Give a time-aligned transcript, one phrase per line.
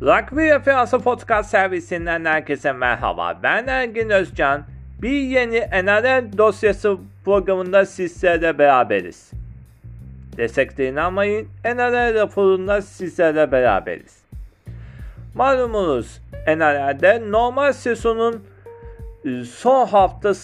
[0.00, 3.38] Rugby Referansı Podcast servisinden herkese merhaba.
[3.42, 4.62] Ben Ergin Özcan.
[5.02, 9.30] Bir yeni NRL dosyası programında sizlerle beraberiz.
[10.36, 11.48] Destekleyin almayın.
[11.64, 14.18] NRL raporunda sizlerle beraberiz.
[15.34, 18.44] Malumunuz NRL'de normal sezonun
[19.44, 20.34] son hafta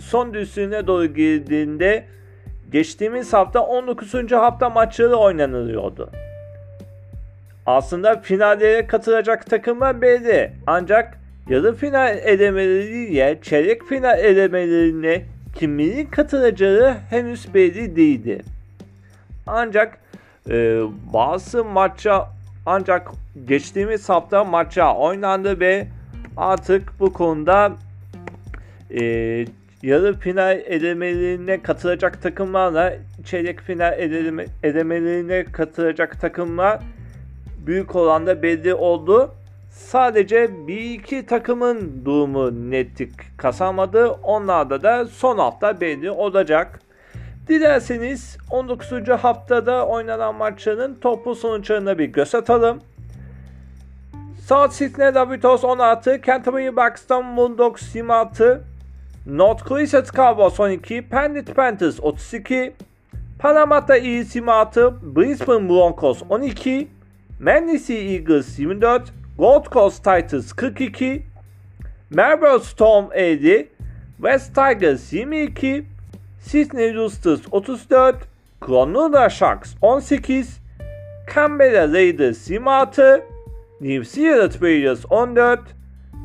[0.00, 2.04] son düzlüğüne doğru girdiğinde
[2.72, 4.32] geçtiğimiz hafta 19.
[4.32, 6.10] hafta maçları oynanılıyordu.
[7.66, 10.52] Aslında finallere katılacak takımlar belli.
[10.66, 11.18] Ancak
[11.48, 15.22] yarı final elemeleriyle çeyrek final elemelerine
[15.54, 18.42] kimlerin katılacağı henüz belli değildi.
[19.46, 19.98] Ancak
[20.50, 20.80] e,
[21.12, 22.28] bazı maça
[22.66, 23.10] ancak
[23.48, 25.86] geçtiğimiz hafta maça oynandı ve
[26.36, 27.72] artık bu konuda
[28.90, 29.04] e,
[29.82, 36.80] yarı final elemelerine katılacak takımlarla çeyrek final eleme, elemelerine katılacak takımlar
[37.66, 39.34] büyük oranda belli oldu.
[39.70, 44.08] Sadece bir iki takımın durumu netlik kazanmadı.
[44.08, 46.80] Onlarda da son hafta belli olacak.
[47.48, 48.92] Dilerseniz 19.
[49.08, 52.78] haftada oynanan maçların toplu sonuçlarına bir göz atalım.
[54.48, 58.64] South Sydney Rabbitohs 16, Canterbury Buxton Bulldogs 26,
[59.26, 62.74] North Crescent Cowboys 12, Penrith Panthers 32,
[63.38, 66.88] Parramatta Eels 26, Brisbane Broncos 12,
[67.38, 71.24] Manly Eagles 24, Gold Coast Titans 42,
[72.10, 73.70] Melbourne Storm 50,
[74.20, 75.84] West Tigers 22,
[76.38, 78.28] Sydney Roosters 34,
[78.60, 80.60] Cronulla Sharks 18,
[81.26, 83.22] Canberra Raiders 26,
[83.80, 85.74] New Zealand Warriors 14,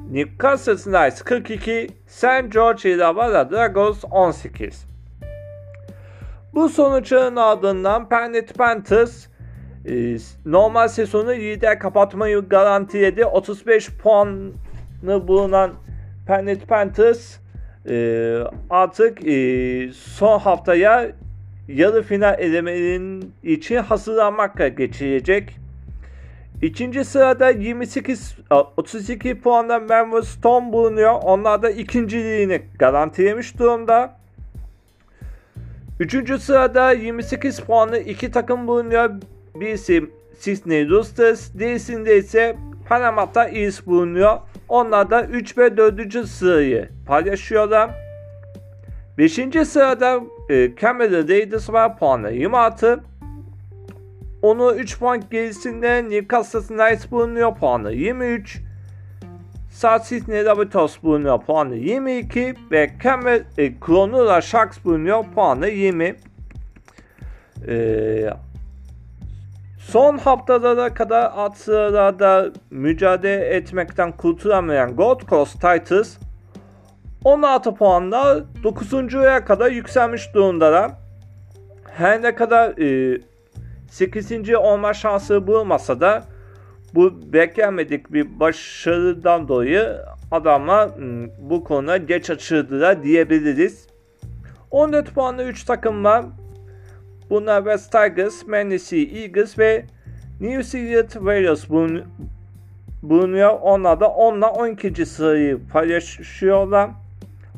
[0.09, 2.49] Newcastle Knights 42, St.
[2.51, 4.85] George Illawarra Dragons 18.
[6.53, 9.27] Bu sonuçların ardından Penrith Panthers
[10.45, 13.25] normal sezonu lider kapatmayı garantiledi.
[13.25, 15.71] 35 puanı bulunan
[16.27, 17.37] Penrith Panthers
[17.89, 18.37] e,
[18.69, 21.11] artık e, son haftaya
[21.67, 25.59] yarı final elemelerinin için hazırlanmakla geçirecek.
[26.61, 28.37] İkinci sırada 28
[28.77, 31.13] 32 puanla Melbourne Storm bulunuyor.
[31.23, 34.19] Onlar da ikinciliğini garantilemiş durumda.
[35.99, 39.09] Üçüncü sırada 28 puanlı iki takım bulunuyor.
[39.59, 40.09] Birisi
[40.39, 42.57] Sydney Roosters, diğerisinde ise
[42.89, 44.37] Parramatta Eels bulunuyor.
[44.69, 46.27] Onlar da 3 ve 4.
[46.27, 47.89] sırayı paylaşıyorlar.
[49.17, 49.33] 5.
[49.67, 53.03] sırada e, Canberra Raiders var puanla 26.
[54.41, 58.61] Onu 3 puan gerisinde Newcastle Knights bulunuyor puanı 23.
[59.71, 66.15] South Sydney Rabbitohs bulunuyor puanı 22 ve Canberra e, Cronulla Sharks bulunuyor puanı 20.
[67.67, 68.33] E,
[69.91, 76.17] son haftalara kadar alt sıralarda mücadele etmekten kurtulamayan Gold Coast Titans
[77.23, 80.91] 16 puanla 9.ya kadar yükselmiş durumdalar.
[81.91, 83.21] Her ne kadar e,
[83.89, 84.55] 8.
[84.55, 86.23] olma şansı bulmasa da
[86.95, 89.97] bu beklenmedik bir başarıdan dolayı
[90.31, 90.89] adamlar
[91.41, 93.87] bu konuda geç açıldılar diyebiliriz.
[94.71, 96.25] 14 puanlı 3 takım var.
[97.29, 99.85] Bunlar West Tigers, Manly Eagles ve
[100.41, 101.69] New Zealand Warriors
[103.03, 103.57] bulunuyor.
[103.61, 105.05] Onlar da 10 ile 12.
[105.05, 106.89] sırayı paylaşıyorlar.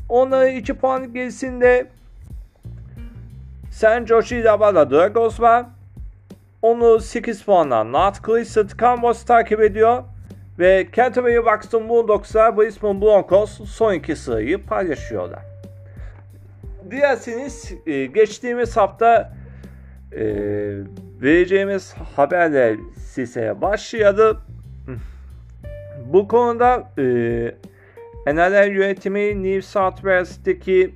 [0.10, 1.88] Onları 2 puan gerisinde
[3.72, 4.08] St.
[4.08, 5.66] George Illawarra Dragons var.
[6.62, 10.04] Onu 8 puanla North Crescent Cowboys takip ediyor.
[10.60, 15.40] Ve Canterbury Buxton Bulldogs'la Brisbane Broncos son iki sırayı paylaşıyorlar.
[16.92, 19.34] Dilerseniz e, geçtiğimiz hafta
[20.16, 20.26] e,
[21.22, 24.38] vereceğimiz haberle size başlayalım.
[26.06, 27.04] Bu konuda e,
[28.28, 30.96] NRL yönetimi New South Wales'teki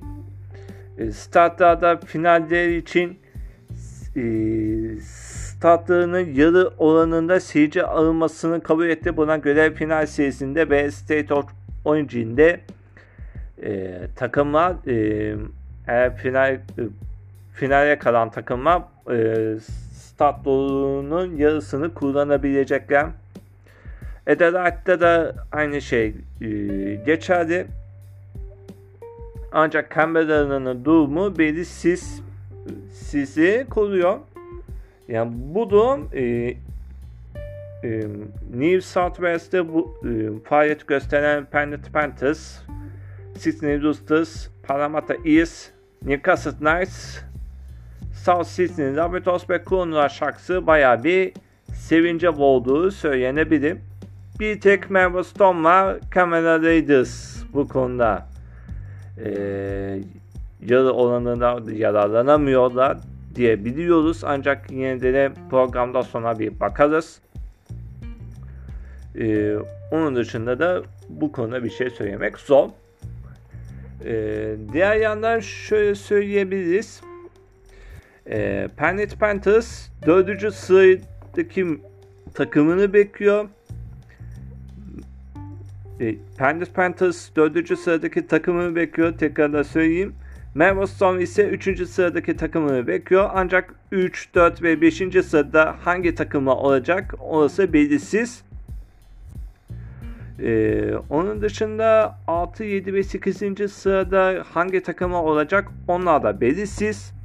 [0.98, 3.18] e, statlarda finaller için
[4.16, 4.22] e,
[5.00, 9.16] statlarının yarı oranında seyirci alınmasını kabul etti.
[9.16, 11.46] Buna göre final serisinde ve State of
[11.84, 12.60] Origin'de
[13.62, 15.36] e, takımlar e,
[15.86, 16.60] eğer final e,
[17.52, 19.46] finale kalan takımlar e,
[19.92, 23.06] stat doluluğunun yarısını kullanabilecekler.
[24.26, 26.48] Adelaide'de de aynı şey e,
[27.06, 27.66] geçerli.
[29.52, 32.22] Ancak Canberra'nın durumu belirsiz
[32.92, 34.18] sizi koruyor.
[35.08, 36.56] Yani bu durum e, e,
[38.54, 42.58] New South Wales'te bu e, faaliyet gösteren Penrith Panthers,
[43.38, 45.68] Sydney Roosters, Parramatta Eels,
[46.02, 47.18] Newcastle Knights,
[48.26, 51.32] South Sydney Rabbitohs ve Cronulla Sharks'ı bayağı bir
[51.74, 53.76] sevince olduğu söylenebilir.
[54.40, 55.96] bir tek Merve Stone var.
[56.16, 58.26] Raiders bu konuda
[59.24, 59.28] e,
[60.66, 62.98] yarı olanından yararlanamıyorlar
[63.34, 64.22] diye biliyoruz.
[64.24, 67.20] Ancak yine de programda sonra bir bakarız.
[69.18, 69.56] Ee,
[69.90, 72.68] onun dışında da bu konuda bir şey söylemek zor.
[74.04, 77.05] Ee, diğer yandan şöyle söyleyebiliriz.
[78.30, 80.54] Ee, Planet Panthers 4.
[80.54, 81.80] sıradaki
[82.34, 83.48] takımını bekliyor.
[86.00, 87.78] Ee, Planet Panthers 4.
[87.78, 89.18] sıradaki takımını bekliyor.
[89.18, 90.14] Tekrar da söyleyeyim.
[90.54, 91.88] Melbourne ise 3.
[91.88, 93.30] sıradaki takımını bekliyor.
[93.34, 95.02] Ancak 3, 4 ve 5.
[95.24, 98.42] sırada hangi takımla olacak orası belirsiz.
[100.42, 103.72] Ee, onun dışında 6, 7 ve 8.
[103.72, 107.15] sırada hangi takıma olacak onlar da belirsiz.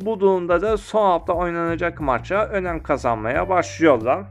[0.00, 4.24] Bu durumda da son hafta oynanacak maça önem kazanmaya başlıyorlar.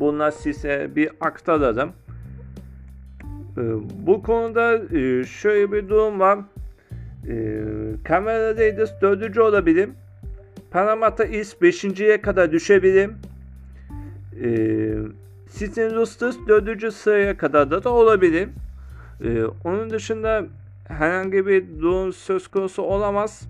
[0.00, 1.92] Bunlar size bir aktaralım.
[3.58, 3.62] Ee,
[4.06, 6.38] bu konuda e, şöyle bir durum var.
[7.28, 7.62] Ee,
[8.04, 9.38] Kamera Raiders 4.
[9.38, 9.90] olabilir.
[10.70, 13.10] Panamata East 5.ye kadar düşebilir.
[14.42, 14.94] Ee,
[15.48, 16.94] Sydney Roosters 4.
[16.94, 18.48] sıraya kadar da, da olabilir.
[19.64, 20.44] onun dışında
[20.88, 23.48] herhangi bir durum söz konusu olamaz.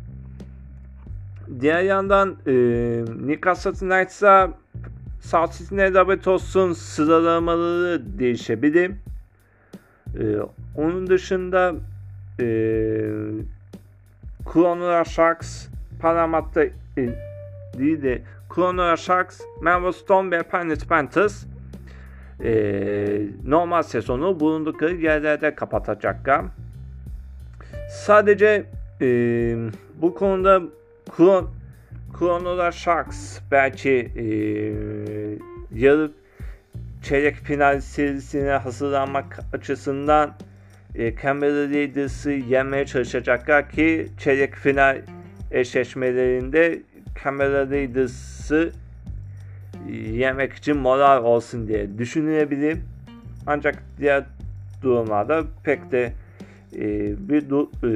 [1.60, 2.52] Diğer yandan e,
[3.26, 4.50] Newcastle Knights'a
[5.20, 8.92] South Sydney Rabbitohs'un sıralamaları değişebilir.
[10.20, 10.36] Ee,
[10.76, 11.74] onun dışında
[12.40, 12.46] e,
[14.52, 15.68] Cronulla Sharks,
[16.00, 16.72] Parramatta e,
[17.78, 18.22] değil de
[18.54, 21.44] Cronulla Sharks, Melbourne Storm ve Planet Panthers
[22.44, 22.52] e,
[23.46, 26.44] normal sezonu bulundukları yerlerde kapatacaklar.
[27.90, 28.66] Sadece
[29.00, 29.06] e,
[30.02, 30.62] bu konuda
[31.16, 31.50] Kron
[32.18, 34.24] Cronulla Sharks belki e,
[35.78, 36.12] yarı
[37.02, 40.34] çeyrek final serisine hazırlanmak açısından
[40.94, 45.02] e, Canberra Raiders'ı yenmeye çalışacaklar ki çeyrek final
[45.50, 46.82] eşleşmelerinde
[47.24, 48.72] Canberra Raiders'ı
[50.12, 52.78] yemek için moral olsun diye düşünülebilir.
[53.46, 54.24] Ancak diğer
[54.82, 56.12] durumlarda pek de
[56.76, 57.90] e, bir du, e,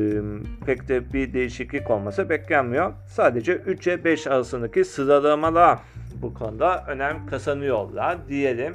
[0.66, 2.92] pek de bir değişiklik olması beklenmiyor.
[3.06, 5.78] Sadece 3 ve 5 arasındaki sıralamada
[6.22, 8.74] bu konuda önem kazanıyorlar diyelim.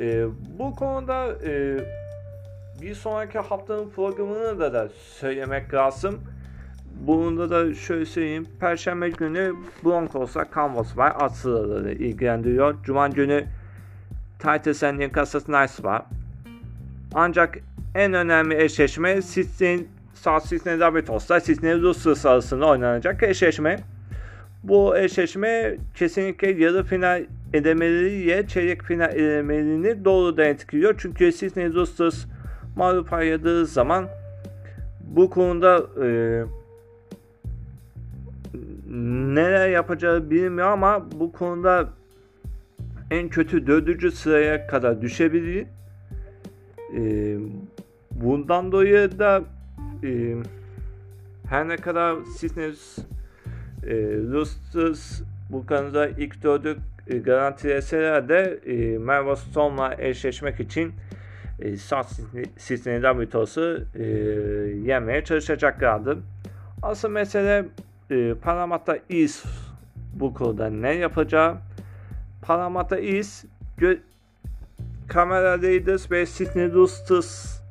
[0.00, 0.26] E,
[0.58, 1.78] bu konuda e,
[2.82, 4.88] bir sonraki haftanın programını da, da
[5.18, 6.20] söylemek lazım.
[7.06, 8.46] Bunda da şöyle söyleyeyim.
[8.60, 9.54] Perşembe günü
[9.84, 11.12] Broncos'la Canvas var.
[11.20, 12.74] At sıraları ilgilendiriyor.
[12.84, 13.44] Cuma günü
[14.38, 16.02] Titans and Newcastle Knights var.
[17.14, 17.58] Ancak
[17.94, 23.78] en önemli eşleşme Sydney South Sydney Rabbitohs'la Sydney Roosters arasında oynanacak eşleşme.
[24.62, 27.24] Bu eşleşme kesinlikle yarı final
[27.54, 30.94] elemeleriyle çeyrek final elemelerini doğrudan etkiliyor.
[30.98, 32.24] Çünkü Sydney Roosters
[32.76, 34.08] mağlup ayrıldığı zaman
[35.04, 36.08] bu konuda e,
[39.34, 41.88] neler yapacağı bilmiyor ama bu konuda
[43.10, 45.66] en kötü dördüncü sıraya kadar düşebilir.
[46.96, 47.36] E,
[48.22, 49.42] bundan dolayı da
[50.04, 50.36] e,
[51.48, 53.94] her ne kadar Sydney e,
[54.32, 56.76] Roosters bu konuda ilk dördü
[57.06, 60.92] e, garantileseler de e, Melbourne Storm'la eşleşmek için
[61.60, 62.08] e, South
[62.58, 64.04] Sydney Rabbitohs'u e,
[64.84, 66.18] yenmeye çalışacaklardı.
[66.82, 67.64] Asıl mesele
[68.10, 69.46] e, Parramatta East
[70.14, 71.56] bu konuda ne yapacağı.
[72.42, 73.46] Parramatta East
[75.14, 77.61] Camera Raiders ve Sydney Roosters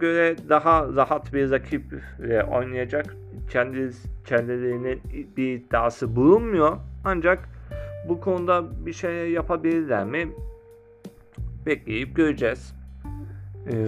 [0.00, 3.16] göre daha rahat bir rakiple oynayacak.
[3.50, 3.90] Kendi,
[4.24, 5.00] kendilerinin
[5.36, 6.76] bir iddiası bulunmuyor.
[7.04, 7.48] Ancak
[8.08, 10.32] bu konuda bir şey yapabilirler mi?
[11.66, 12.74] Bekleyip göreceğiz.
[13.68, 13.86] Ee,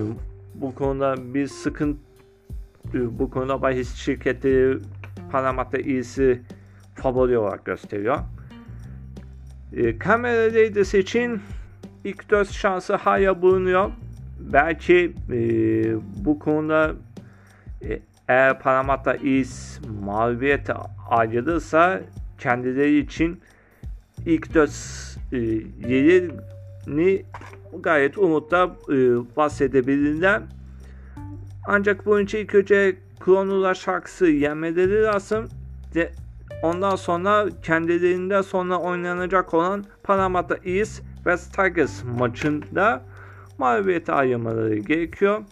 [0.54, 1.98] bu konuda bir sıkıntı
[2.92, 4.78] bu konuda bahis şirketleri
[5.32, 6.42] Panama'da iyisi
[6.94, 8.18] favori olarak gösteriyor.
[9.72, 11.40] E, kamera Raiders için
[12.04, 13.90] ilk 4 şansı hala bulunuyor.
[14.52, 15.38] Belki e,
[16.24, 16.94] bu konuda
[17.82, 20.74] e, eğer Panama'da is mağlubiyete
[21.10, 22.00] ayrılırsa
[22.38, 23.40] kendileri için
[24.26, 24.70] ilk 4
[25.32, 25.36] e,
[25.88, 27.24] yerini
[27.80, 28.94] gayet umutla e,
[29.36, 30.42] bahsedebilirler.
[31.66, 35.48] Ancak bunun için ilk önce Kronular şarkısı yenmeleri lazım.
[35.94, 36.12] De,
[36.62, 43.02] ondan sonra kendilerinde sonra oynanacak olan Panama'da East West Tigers maçında
[43.58, 45.42] mağlubiyete ayırmaları gerekiyor.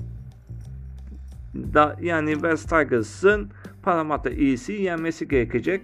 [1.55, 3.51] Da, yani West Tigers'ın
[3.83, 5.83] Panama'da East'i yenmesi gerekecek.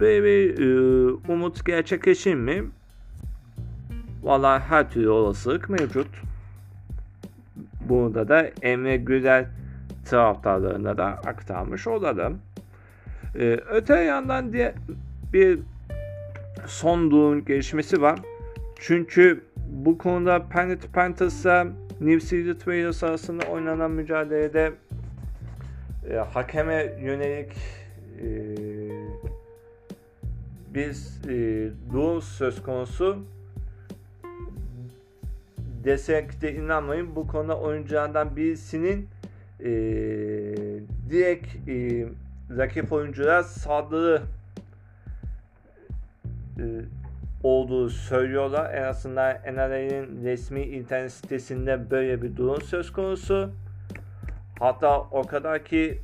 [0.00, 2.64] Böyle bir e, umut gerçekleşir mi?
[4.22, 6.08] Valla her türlü olasılık mevcut.
[7.88, 9.46] Burada da Emre Güler
[10.10, 12.38] taraftarlarına da aktarmış olalım.
[13.36, 14.74] Ee, öte yandan diye
[15.32, 15.58] bir
[16.66, 18.18] son durum gelişmesi var.
[18.80, 21.66] Çünkü bu konuda Penalty Panthers'la
[22.00, 24.72] New Zealand Warriors arasında oynanan mücadelede
[26.10, 27.52] e, hakeme yönelik
[28.20, 28.26] e,
[30.74, 30.96] bir
[31.28, 33.24] e, durum söz konusu.
[35.84, 39.08] Desek de inanmayın bu konuda oyunculardan birisinin
[39.60, 39.70] e,
[41.10, 42.06] direkt e,
[42.56, 44.22] rakip oyunculara saldırı
[46.58, 46.62] e,
[47.44, 48.74] olduğu söylüyorlar.
[48.74, 53.50] En azından NRA'nın resmi internet sitesinde böyle bir durum söz konusu.
[54.58, 55.98] Hatta o kadar ki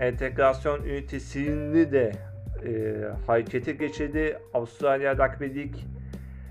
[0.00, 2.12] entegrasyon ünitesini de
[2.66, 2.94] e,
[3.26, 4.38] harekete geçirdi.
[4.54, 5.80] Avustralya Rugby League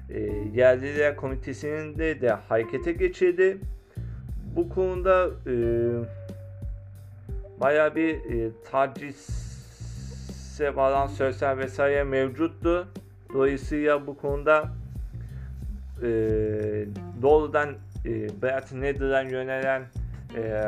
[0.10, 0.20] e,
[0.54, 3.58] yerliler komitesinin de, de harekete geçirdi.
[4.56, 5.56] Bu konuda e,
[7.62, 12.88] baya bir e, tacize varan sözler vesaire mevcuttu.
[13.34, 14.70] Dolayısıyla bu konuda
[16.02, 16.08] e,
[17.22, 17.70] doğrudan
[18.06, 18.12] e,
[18.42, 19.82] Brett Nether'a yönelen
[20.36, 20.62] e,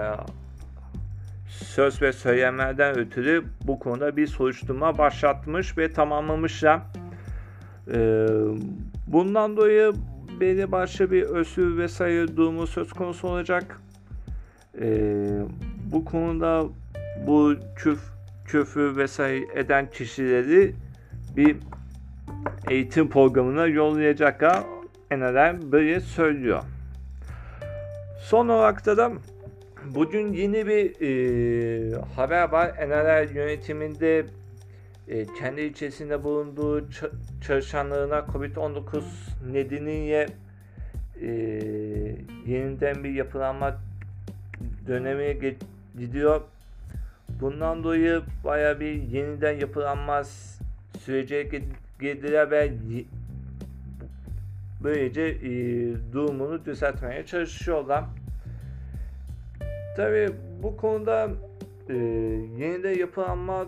[1.47, 6.81] söz ve söylemlerden ötürü bu konuda bir soruşturma başlatmış ve tamamlamışlar.
[7.93, 8.27] E,
[9.07, 9.93] bundan dolayı
[10.39, 13.81] belli başlı bir özür vesaire durumu söz konusu olacak.
[14.81, 14.87] E,
[15.91, 16.63] bu konuda
[17.27, 17.99] bu küf,
[18.45, 20.75] küfür vesaire eden kişileri
[21.37, 21.57] bir
[22.69, 24.63] eğitim programına yollayacaklar.
[25.11, 26.63] NRM böyle söylüyor.
[28.21, 29.11] Son olarak da, da
[29.85, 32.69] bugün yeni bir e, haber var.
[32.87, 34.25] NRL yönetiminde
[35.07, 36.85] e, kendi içerisinde bulunduğu
[37.47, 39.01] çalışanlarına COVID-19
[39.51, 40.27] nedeniyle
[41.21, 41.27] e,
[42.45, 43.77] yeniden bir yapılanma
[44.87, 45.39] dönemi
[45.99, 46.41] gidiyor.
[47.41, 50.23] Bundan dolayı baya bir yeniden yapılanma
[50.99, 51.43] sürece
[51.99, 52.73] girdiler ve
[54.83, 55.51] böylece e,
[56.13, 58.03] durumunu düzeltmeye çalışıyorlar.
[59.97, 60.29] Tabi
[60.63, 61.29] bu konuda
[61.89, 61.95] e,
[62.57, 63.65] yeniden yapılanma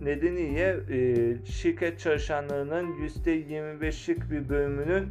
[0.00, 5.08] nedeniyle e, şirket çalışanlarının %25'lik bir bölümünün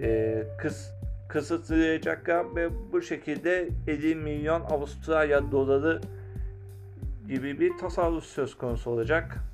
[0.00, 0.90] e, kıs,
[1.28, 6.00] kısıtlayacaklar ve bu şekilde 50 milyon Avustralya doları
[7.28, 9.49] gibi bir tasarruf söz konusu olacak.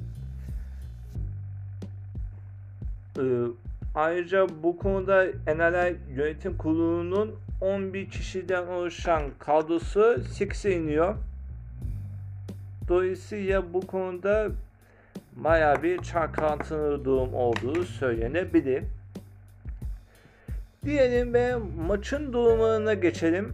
[3.94, 11.14] Ayrıca bu konuda NRA Yönetim Kurulu'nun 11 kişiden oluşan kadrosu 8'e iniyor.
[12.88, 14.48] Dolayısıyla bu konuda
[15.36, 18.84] baya bir çalkantılı durum olduğu söylenebilir.
[20.84, 21.56] Diyelim ve
[21.86, 23.52] maçın durumuna geçelim.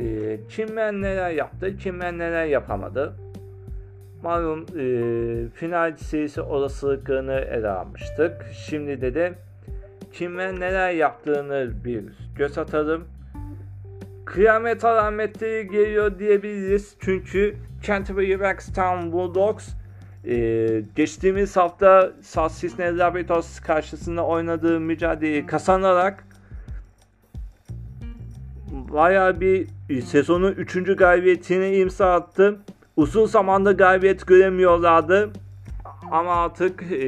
[0.00, 3.21] Ee, kimler neler yaptı, kimler neler yapamadı.
[4.22, 8.46] Malum e, final serisi olasılıklarını ele almıştık.
[8.66, 9.34] Şimdi de de
[10.12, 12.04] kimler neler yaptığını bir
[12.36, 13.04] göz atalım.
[14.24, 16.96] Kıyamet alametleri geliyor diyebiliriz.
[17.00, 19.68] Çünkü Canterbury Wrexham Bulldogs
[20.24, 26.24] e, geçtiğimiz hafta South Sydney Rabbitohs karşısında oynadığı mücadeleyi kazanarak
[28.72, 29.68] baya bir
[30.04, 30.96] sezonun 3.
[30.96, 32.58] galibiyetini imza attı.
[32.96, 35.30] Uzun zamanda galibiyet göremiyorlardı.
[36.10, 37.06] Ama artık e,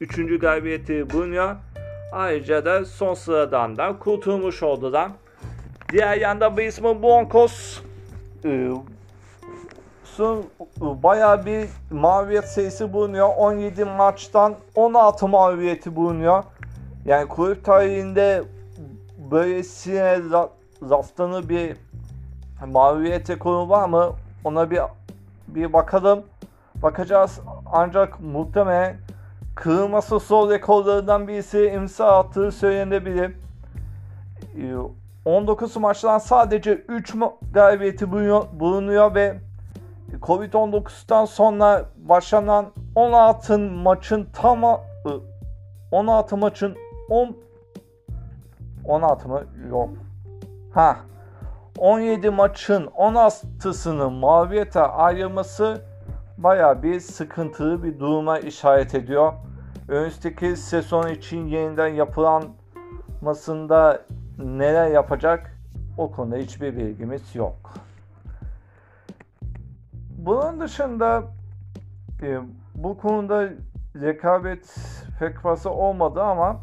[0.00, 1.56] üçüncü galibiyeti bulunuyor.
[2.12, 5.10] Ayrıca da son sıradan da kurtulmuş oldular.
[5.92, 7.80] Diğer yanda Brisbane Broncos
[8.44, 8.70] e,
[10.04, 10.44] son,
[10.80, 13.28] bayağı bir mağlubiyet sayısı bulunuyor.
[13.36, 16.44] 17 maçtan 16 mağlubiyeti bulunuyor.
[17.04, 18.42] Yani kulüp tarihinde
[19.30, 20.18] böylesine
[20.90, 21.76] rastlanır bir
[22.66, 24.12] mağlubiyet rekoru var mı?
[24.46, 24.80] Ona bir
[25.48, 26.24] bir bakalım.
[26.74, 27.40] Bakacağız.
[27.72, 28.96] Ancak muhtemelen
[29.54, 33.36] kırılması sol rekorlarından birisi imza attığı söylenebilir.
[35.24, 37.14] 19 ee, maçtan sadece 3
[37.52, 38.12] galibiyeti
[38.60, 39.38] bulunuyor ve
[40.22, 44.80] Covid-19'dan sonra başlanan 16 maçın tamı
[45.90, 46.76] 16 maçın
[47.10, 47.36] 10
[48.84, 49.42] 16 mı?
[49.70, 49.90] Yok.
[50.74, 50.96] Ha
[51.78, 55.82] 17 maçın 16'sının mağlubiyete ayrılması
[56.38, 59.32] baya bir sıkıntılı bir duruma işaret ediyor.
[59.88, 64.02] Önümüzdeki sezon için yeniden yapılanmasında
[64.38, 65.56] neler yapacak
[65.98, 67.74] o konuda hiçbir bilgimiz yok.
[70.18, 71.22] Bunun dışında
[72.22, 72.38] e,
[72.74, 73.48] bu konuda
[74.00, 74.74] rekabet
[75.18, 76.60] pek fazla olmadı ama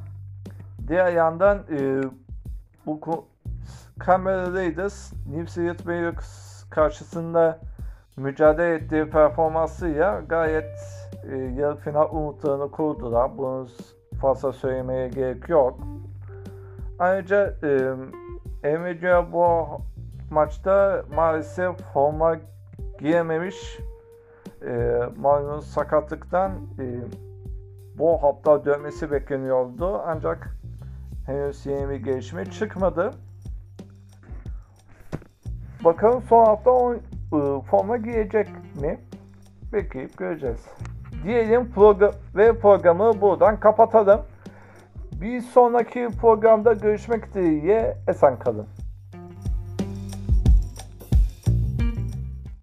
[0.87, 2.01] diğer yandan e,
[2.85, 2.99] bu
[4.05, 7.59] Cameron Raiders New Wales karşısında
[8.17, 10.79] mücadele ettiği performansıyla gayet
[11.31, 13.37] e, yarı final umutlarını kurdular.
[13.37, 13.67] Bunu
[14.21, 15.79] fazla söylemeye gerek yok.
[16.99, 17.53] Ayrıca
[18.63, 19.67] e, Nvidia bu
[20.31, 22.35] maçta maalesef forma
[22.99, 23.79] giyememiş.
[24.65, 26.85] E, malum sakatlıktan e,
[27.97, 30.01] bu hafta dönmesi bekleniyordu.
[30.05, 30.57] Ancak
[31.25, 33.11] henüz yeni bir gelişme çıkmadı.
[35.83, 36.99] Bakalım son hafta o, e,
[37.61, 38.47] forma giyecek
[38.81, 38.99] mi?
[39.73, 40.65] Bekleyip göreceğiz.
[41.23, 44.21] Diyelim program ve programı buradan kapatalım.
[45.21, 48.67] Bir sonraki programda görüşmek dileğiyle esen kalın.